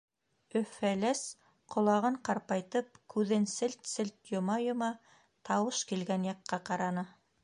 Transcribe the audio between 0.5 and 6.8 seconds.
Өф-Фәләс ҡолағын ҡарпайтып, күҙен селт-селт йома-йома тауыш килгән яҡҡа